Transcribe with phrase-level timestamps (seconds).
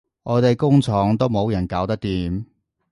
[0.23, 2.45] 我哋工廠都冇人搞得掂